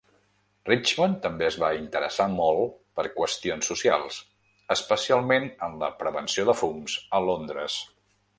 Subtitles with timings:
[0.67, 4.17] Richmond també es va interessar molt per qüestions socials,
[4.77, 7.79] especialment en la prevenció de fums a Londres.